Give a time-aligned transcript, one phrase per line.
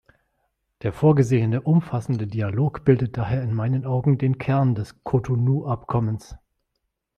[0.81, 6.37] Der vorgesehene umfassende Dialog bildet daher in meinen Augen den Kern des Cotonou-Abkommens.